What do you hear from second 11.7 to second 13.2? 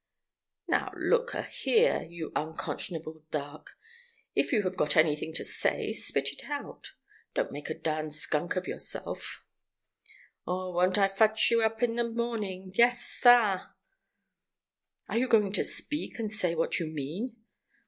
in de morning? Yes,